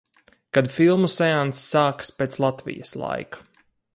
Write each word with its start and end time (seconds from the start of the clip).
Kad 0.57 0.69
filmu 0.77 1.09
seansi 1.15 1.61
sākas 1.75 2.11
pēc 2.21 2.39
Latvijas 2.47 2.97
laika. 3.05 3.45